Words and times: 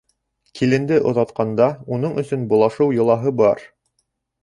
Киленде 0.59 0.97
оҙатҡанда, 1.11 1.69
уның 1.99 2.19
өсөн 2.25 2.51
болашыу 2.55 2.99
йолаһы 3.01 3.39
бар. 3.45 3.67